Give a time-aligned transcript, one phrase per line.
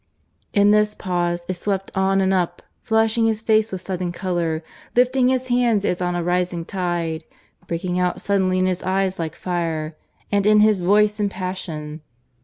[0.51, 4.63] In this pause it swept on and up, flushing his face with sudden colour,
[4.95, 7.23] lifting his hands as on a rising tide,
[7.67, 9.95] breaking out suddenly in his eyes like fire,
[10.31, 12.01] and in his voice in passion.